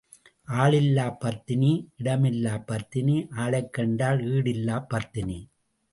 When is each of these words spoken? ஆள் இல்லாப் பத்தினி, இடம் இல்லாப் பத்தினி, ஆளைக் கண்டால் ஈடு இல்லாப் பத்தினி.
ஆள் 0.61 0.73
இல்லாப் 0.73 1.19
பத்தினி, 1.19 1.69
இடம் 1.97 2.23
இல்லாப் 2.23 2.67
பத்தினி, 2.67 3.27
ஆளைக் 3.35 3.73
கண்டால் 3.73 4.23
ஈடு 4.25 4.49
இல்லாப் 4.49 4.89
பத்தினி. 4.89 5.39